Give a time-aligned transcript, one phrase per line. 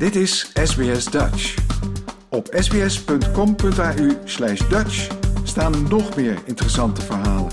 [0.00, 1.54] Dit is SBS Dutch.
[2.28, 5.08] Op sbs.com.au slash Dutch
[5.44, 7.52] staan nog meer interessante verhalen.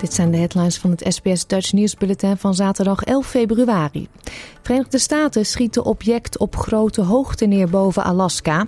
[0.00, 4.08] Dit zijn de headlines van het SBS Dutch nieuwsbulletin van zaterdag 11 februari.
[4.62, 8.66] Verenigde Staten schieten object op grote hoogte neer boven Alaska.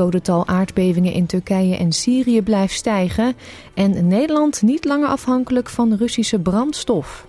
[0.00, 3.34] Dodental aardbevingen in Turkije en Syrië blijft stijgen.
[3.74, 7.26] En Nederland niet langer afhankelijk van Russische brandstof.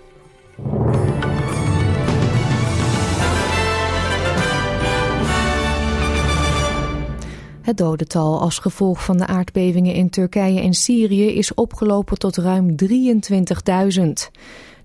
[7.62, 12.76] Het dodental als gevolg van de aardbevingen in Turkije en Syrië is opgelopen tot ruim
[12.84, 12.92] 23.000.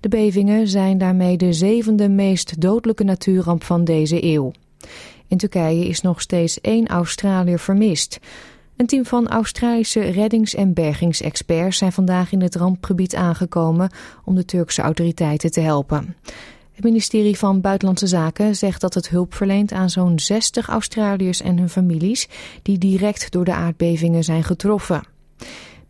[0.01, 4.53] De bevingen zijn daarmee de zevende meest dodelijke natuurramp van deze eeuw.
[5.29, 8.19] In Turkije is nog steeds één Australiër vermist.
[8.77, 13.91] Een team van Australische reddings- en bergingsexperts zijn vandaag in het rampgebied aangekomen
[14.25, 16.17] om de Turkse autoriteiten te helpen.
[16.73, 21.59] Het ministerie van Buitenlandse Zaken zegt dat het hulp verleent aan zo'n 60 Australiërs en
[21.59, 22.29] hun families
[22.63, 25.03] die direct door de aardbevingen zijn getroffen.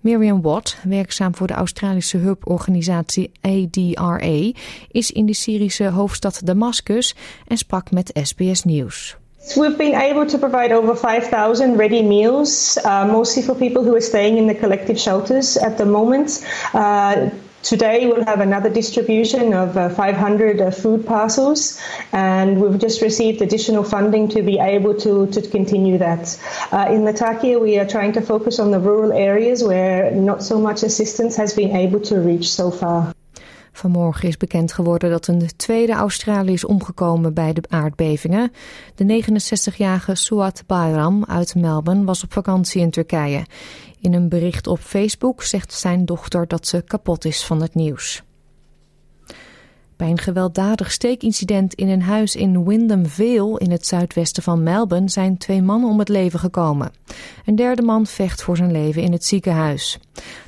[0.00, 4.52] Miriam Watt, werkzaam voor de Australische hulporganisatie ADRA,
[4.90, 7.14] is in de Syrische hoofdstad Damascus
[7.46, 9.16] en sprak met SBS Nieuws.
[9.54, 14.00] We've been able to provide over 5,000 ready meals, uh, mostly for people who are
[14.00, 16.44] staying in the collective shelters at the moment.
[16.74, 17.30] Uh,
[17.62, 21.80] today we'll have another distribution of uh, 500 uh, food parcels,
[22.12, 26.38] and we've just received additional funding to be able to, to continue that.
[26.72, 30.58] Uh, in Latakia, we are trying to focus on the rural areas where not so
[30.58, 33.14] much assistance has been able to reach so far.
[33.76, 38.52] Vanmorgen is bekend geworden dat een tweede Australiër is omgekomen bij de aardbevingen.
[38.94, 43.46] De 69-jarige Suat Bayram uit Melbourne was op vakantie in Turkije.
[44.00, 48.22] In een bericht op Facebook zegt zijn dochter dat ze kapot is van het nieuws.
[49.96, 55.08] Bij een gewelddadig steekincident in een huis in Wyndham Vale in het zuidwesten van Melbourne
[55.08, 56.92] zijn twee mannen om het leven gekomen.
[57.44, 59.98] Een derde man vecht voor zijn leven in het ziekenhuis.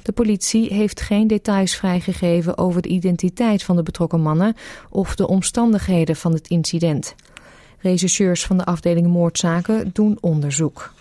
[0.02, 4.56] De politie heeft geen details vrijgegeven over de identiteit van de betrokken mannen
[4.90, 7.14] of de omstandigheden van het incident.
[7.78, 10.92] Rechercheurs van de afdeling moordzaken doen onderzoek.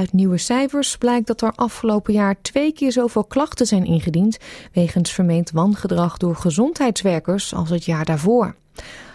[0.00, 4.38] Uit nieuwe cijfers blijkt dat er afgelopen jaar twee keer zoveel klachten zijn ingediend
[4.72, 8.54] wegens vermeend wangedrag door gezondheidswerkers als het jaar daarvoor.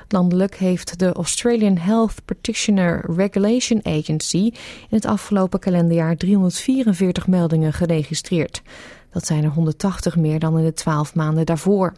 [0.08, 4.54] Landelijk heeft de Australian Health Practitioner Regulation Agency in
[4.90, 8.62] het afgelopen kalenderjaar 344 meldingen geregistreerd.
[9.12, 11.94] Dat zijn er 180 meer dan in de 12 maanden daarvoor.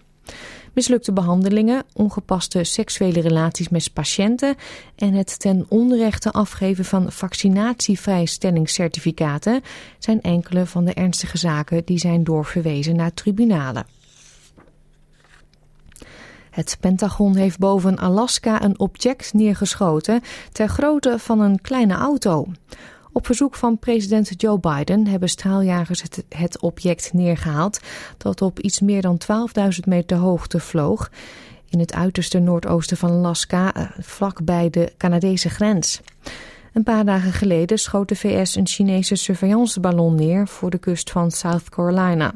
[0.77, 4.55] Mislukte behandelingen, ongepaste seksuele relaties met patiënten
[4.95, 9.61] en het ten onrechte afgeven van vaccinatievrijstellingscertificaten
[9.99, 13.85] zijn enkele van de ernstige zaken die zijn doorverwezen naar tribunalen.
[16.49, 20.21] Het Pentagon heeft boven Alaska een object neergeschoten
[20.51, 22.47] ter grootte van een kleine auto.
[23.17, 27.79] Op verzoek van president Joe Biden hebben straaljagers het, object neergehaald
[28.17, 29.21] dat op iets meer dan
[29.59, 31.11] 12.000 meter hoogte vloog
[31.69, 36.01] in het uiterste noordoosten van Alaska, eh, vlak bij de Canadese grens.
[36.73, 41.31] Een paar dagen geleden schoot de VS een Chinese surveillanceballon neer voor de kust van
[41.31, 42.33] South Carolina.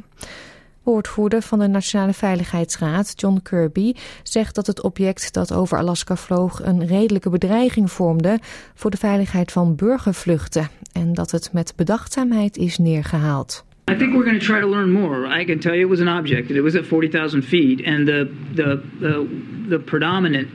[0.84, 3.94] Woordvoerder van de Nationale Veiligheidsraad, John Kirby,
[4.24, 8.40] zegt dat het object dat over Alaska vloog een redelijke bedreiging vormde
[8.74, 13.66] voor de veiligheid van burgervluchten en dat het met bedachtzaamheid is neergehaald.
[13.92, 15.42] I think we're going to try to learn more.
[15.42, 16.50] I can tell you it was an object.
[16.50, 19.28] It was at 40,000 feet, and the, the the
[19.70, 20.48] the predominant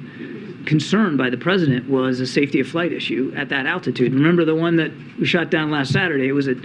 [0.64, 4.12] concern by the president was a safety of flight issue at that altitude.
[4.14, 6.28] Remember the one that we shot down last Saturday?
[6.28, 6.56] It was at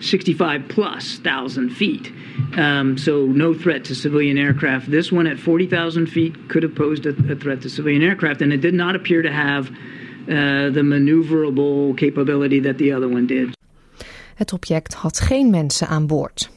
[0.00, 2.12] 65 plus thousand feet.
[2.56, 4.90] Um, so no threat to civilian aircraft.
[4.90, 8.52] This one at 40,000 feet could have posed a, a, threat to civilian aircraft, and
[8.52, 13.52] it did not appear to have uh, the maneuverable capability that the other one did.
[14.34, 16.50] Het object had geen mensen aan boord.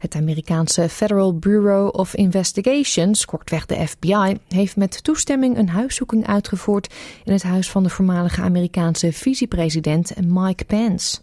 [0.00, 6.94] Het Amerikaanse Federal Bureau of Investigations, kortweg de FBI, heeft met toestemming een huiszoeking uitgevoerd
[7.24, 11.18] in het huis van de voormalige Amerikaanse vicepresident Mike Pence.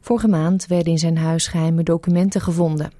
[0.00, 2.92] Vorige maand werden in zijn huis geheime documenten gevonden.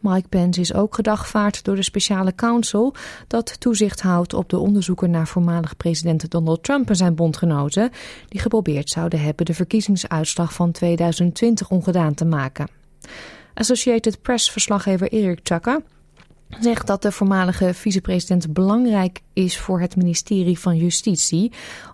[0.00, 2.94] Mike Pence is ook gedagvaard door de speciale counsel
[3.26, 7.90] dat toezicht houdt op de onderzoeken naar voormalig president Donald Trump en zijn bondgenoten
[8.28, 12.66] die geprobeerd zouden hebben de verkiezingsuitslag van 2020 ongedaan te maken.
[13.58, 15.82] Associated Press-verslaggever Eric Tucker
[16.60, 21.52] zegt dat de voormalige vicepresident belangrijk is voor het ministerie van Justitie,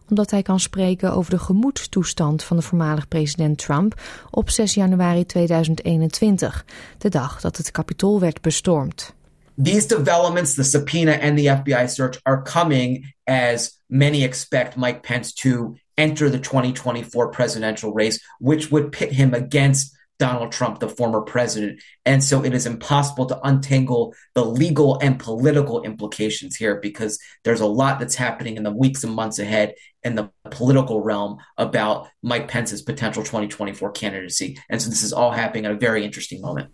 [0.09, 4.01] omdat hij kan spreken over de gemoedstoestand van de voormalig president Trump
[4.31, 6.65] op 6 januari 2021,
[6.99, 9.15] de dag dat het Capitool werd bestormd.
[9.63, 15.33] These developments, the subpoena and the FBI search, are coming as many expect Mike Pence
[15.35, 21.21] to enter the 2024 presidential race, which would pit him against Donald Trump, the former
[21.21, 21.83] president.
[22.05, 27.61] And so it is impossible to untangle the legal and political implications here because there's
[27.61, 29.75] a lot that's happening in the weeks and months ahead
[30.05, 34.59] in the political realm about Mike Pence's potential 2024 candidacy.
[34.71, 36.69] And so this is all happening at a very interesting moment.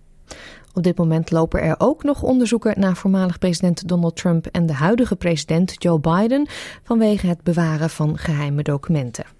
[0.74, 4.72] Op dit moment lopen er ook nog onderzoeken naar voormalig president Donald Trump en de
[4.72, 6.46] huidige president Joe Biden
[6.82, 9.37] vanwege het bewaren van geheime documenten.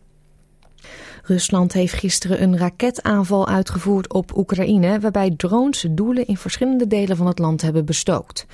[1.28, 7.26] Rusland heeft gisteren een raketaanval uitgevoerd op Oekraïne, waarbij drones doelen in verschillende delen van
[7.26, 8.46] het land hebben bestookt.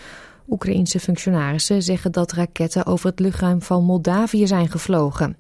[0.48, 5.36] Oekraïense functionarissen zeggen dat raketten over het luchtruim van Moldavië zijn gevlogen.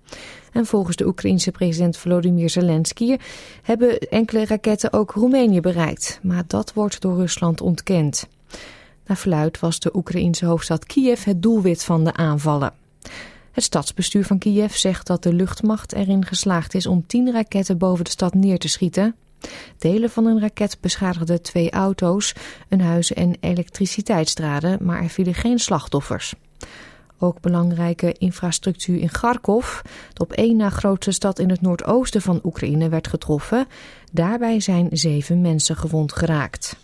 [0.52, 3.16] En volgens de Oekraïense president Volodymyr Zelensky
[3.62, 6.18] hebben enkele raketten ook Roemenië bereikt.
[6.22, 8.28] Maar dat wordt door Rusland ontkend.
[9.06, 12.72] Naar verluid was de Oekraïense hoofdstad Kiev het doelwit van de aanvallen.
[13.54, 18.04] Het stadsbestuur van Kiev zegt dat de luchtmacht erin geslaagd is om tien raketten boven
[18.04, 19.14] de stad neer te schieten.
[19.78, 22.34] Delen van een raket beschadigden twee auto's,
[22.68, 26.34] een huis en elektriciteitsdraden, maar er vielen geen slachtoffers.
[27.18, 29.80] Ook belangrijke infrastructuur in Kharkov,
[30.12, 33.66] de op één na grootste stad in het noordoosten van Oekraïne, werd getroffen.
[34.12, 36.76] Daarbij zijn zeven mensen gewond geraakt.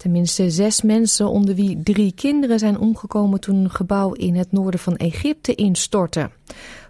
[0.00, 4.80] Tenminste zes mensen, onder wie drie kinderen, zijn omgekomen toen een gebouw in het noorden
[4.80, 6.30] van Egypte instortte.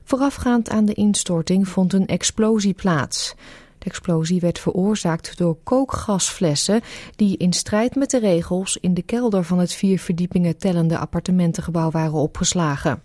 [0.04, 3.34] Voorafgaand aan de instorting vond een explosie plaats.
[3.78, 6.80] De explosie werd veroorzaakt door kookgasflessen
[7.16, 11.90] die in strijd met de regels in de kelder van het vier verdiepingen tellende appartementengebouw
[11.90, 13.02] waren opgeslagen.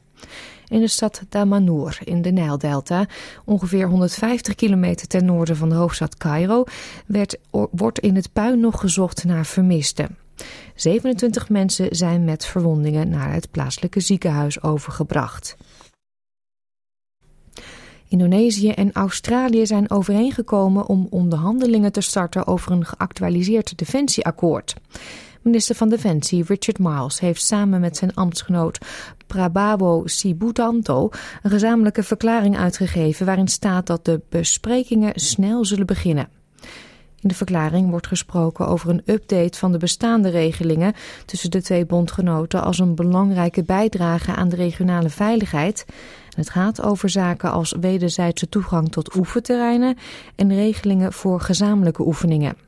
[0.67, 3.05] In de stad Damanhur in de Nijldelta,
[3.45, 6.63] ongeveer 150 kilometer ten noorden van de hoofdstad Cairo,
[7.05, 7.37] werd,
[7.71, 10.17] wordt in het puin nog gezocht naar vermisten.
[10.75, 15.57] 27 mensen zijn met verwondingen naar het plaatselijke ziekenhuis overgebracht.
[18.07, 24.75] Indonesië en Australië zijn overeengekomen om onderhandelingen te starten over een geactualiseerd defensieakkoord.
[25.45, 28.77] Minister van Defensie Richard Miles heeft samen met zijn ambtsgenoot
[29.27, 31.09] Prabowo Sibutanto
[31.41, 36.29] een gezamenlijke verklaring uitgegeven waarin staat dat de besprekingen snel zullen beginnen.
[37.19, 40.93] In de verklaring wordt gesproken over een update van de bestaande regelingen
[41.25, 45.85] tussen de twee bondgenoten als een belangrijke bijdrage aan de regionale veiligheid.
[46.35, 49.97] het gaat over zaken als wederzijdse toegang tot oefenterreinen
[50.35, 52.65] en regelingen voor gezamenlijke oefeningen.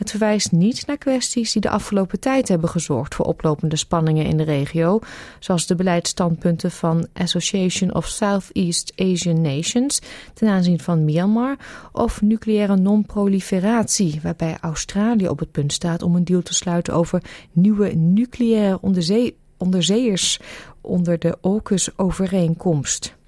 [0.00, 4.36] Het verwijst niet naar kwesties die de afgelopen tijd hebben gezorgd voor oplopende spanningen in
[4.36, 4.98] de regio,
[5.38, 10.00] zoals de beleidsstandpunten van Association of Southeast Asian Nations
[10.34, 11.56] ten aanzien van Myanmar
[11.92, 17.22] of nucleaire non-proliferatie, waarbij Australië op het punt staat om een deal te sluiten over
[17.52, 20.40] nieuwe nucleaire onderzee onderzeeërs
[20.80, 23.18] onder de AUKUS-overeenkomst.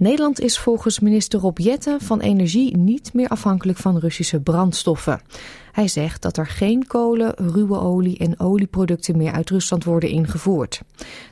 [0.00, 5.20] Nederland is volgens minister Rob Jetten van Energie niet meer afhankelijk van Russische brandstoffen.
[5.72, 10.80] Hij zegt dat er geen kolen, ruwe olie en olieproducten meer uit Rusland worden ingevoerd.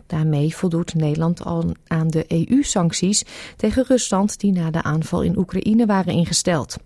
[0.07, 3.25] Daarmee voldoet Nederland al aan de EU-sancties
[3.57, 6.77] tegen Rusland die na de aanval in Oekraïne waren ingesteld.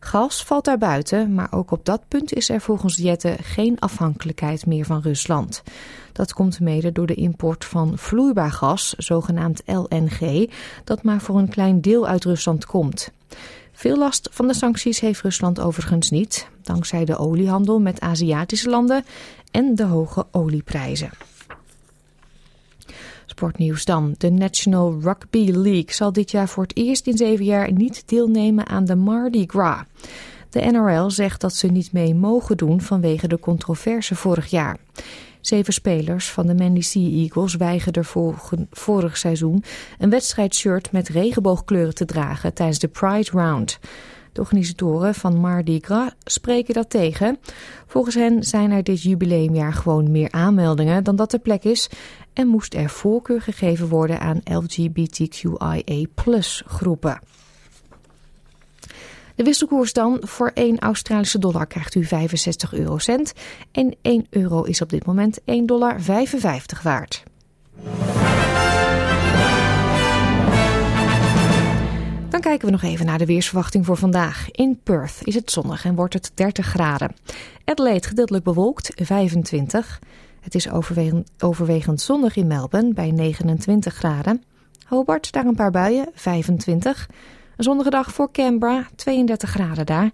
[0.00, 4.66] Gas valt daar buiten, maar ook op dat punt is er volgens Jette geen afhankelijkheid
[4.66, 5.62] meer van Rusland.
[6.12, 10.50] Dat komt mede door de import van vloeibaar gas, zogenaamd LNG,
[10.84, 13.10] dat maar voor een klein deel uit Rusland komt.
[13.72, 19.04] Veel last van de sancties heeft Rusland overigens niet, dankzij de oliehandel met Aziatische landen
[19.50, 21.10] en de hoge olieprijzen.
[23.30, 24.14] Sportnieuws dan.
[24.18, 28.66] De National Rugby League zal dit jaar voor het eerst in zeven jaar niet deelnemen
[28.66, 29.82] aan de Mardi Gras.
[30.50, 34.76] De NRL zegt dat ze niet mee mogen doen vanwege de controverse vorig jaar.
[35.40, 38.04] Zeven spelers van de Manly Sea Eagles weigerden
[38.70, 39.64] vorig seizoen
[39.98, 43.78] een wedstrijdshirt met regenboogkleuren te dragen tijdens de Pride Round.
[44.32, 47.38] De organisatoren van Mardi Gras spreken dat tegen.
[47.86, 51.90] Volgens hen zijn er dit jubileumjaar gewoon meer aanmeldingen dan dat er plek is
[52.32, 56.06] en moest er voorkeur gegeven worden aan LGBTQIA
[56.66, 57.20] groepen.
[59.40, 60.18] De wisselkoers dan.
[60.20, 63.32] Voor 1 Australische dollar krijgt u 65 eurocent.
[63.72, 66.00] En 1 euro is op dit moment 1,55 dollar
[66.82, 67.22] waard.
[72.40, 74.50] Dan kijken we nog even naar de weersverwachting voor vandaag.
[74.50, 77.14] In Perth is het zonnig en wordt het 30 graden.
[77.64, 79.98] Adelaide gedeeltelijk bewolkt, 25.
[80.40, 80.70] Het is
[81.38, 84.42] overwegend, zonnig in Melbourne bij 29 graden.
[84.86, 87.08] Hobart, daar een paar buien, 25.
[87.56, 90.10] Een zonnige dag voor Canberra, 32 graden daar.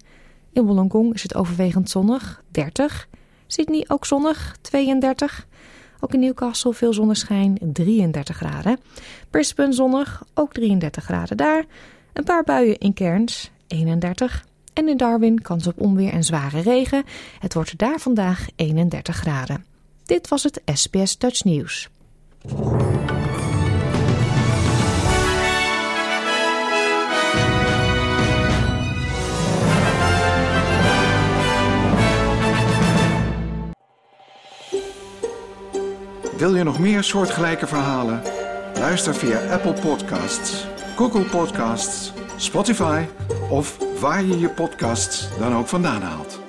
[0.53, 3.09] In Wollongong is het overwegend zonnig, 30.
[3.47, 5.47] Sydney ook zonnig, 32.
[6.01, 8.81] Ook in Newcastle veel zonneschijn, 33 graden.
[9.31, 11.65] Brisbane zonnig, ook 33 graden daar.
[12.17, 14.45] Een paar buien in Cairns, 31.
[14.73, 17.05] En in Darwin kans op onweer en zware regen.
[17.39, 19.65] Het wordt daar vandaag 31 graden.
[20.05, 21.89] Dit was het SBS Dutch News.
[36.37, 38.23] Wil je nog meer soortgelijke verhalen?
[38.79, 40.67] Luister via Apple Podcasts,
[40.97, 43.05] Google Podcasts, Spotify
[43.51, 46.46] of waar je je podcasts dan ook vandaan haalt.